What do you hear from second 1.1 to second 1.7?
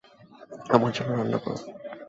রান্না করো।